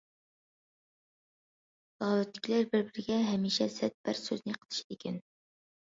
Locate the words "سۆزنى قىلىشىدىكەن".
4.25-5.25